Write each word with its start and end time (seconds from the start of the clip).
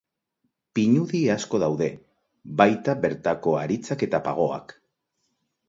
Pinudi 0.79 1.21
asko 1.33 1.59
daude, 1.65 1.91
baita 2.63 2.97
bertako 3.05 3.55
haritzak 3.61 4.09
eta 4.11 4.25
pagoak. 4.31 4.77